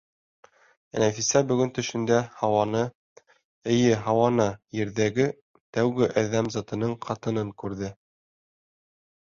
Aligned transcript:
Ә 0.95 1.01
Нәфисә 1.03 1.41
бөгөн 1.51 1.73
төшөндә 1.79 2.17
Һауаны, 2.39 2.81
эйе 3.75 4.01
Һауаны, 4.09 4.49
Ерҙәге 4.81 5.31
тәүге 5.79 6.11
әҙәм 6.25 6.53
затының 6.59 7.01
ҡатынын, 7.09 7.55
күрҙе. 7.65 7.97